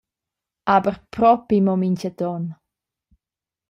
Aber 0.77 0.95
propi 1.17 1.61
mo 1.65 1.77
mintgaton. 1.83 2.53